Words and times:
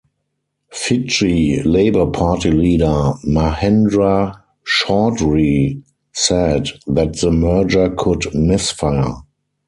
Fiji 0.73 1.61
Labour 1.61 2.07
Party 2.11 2.49
leader 2.49 3.13
Mahendra 3.23 4.41
Chaudhry 4.65 5.83
said 6.11 6.69
that 6.87 7.17
the 7.19 7.29
merger 7.31 7.91
could 7.91 8.33
misfire. 8.33 9.13